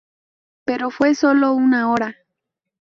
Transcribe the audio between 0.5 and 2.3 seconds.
Pero fue sólo una hora.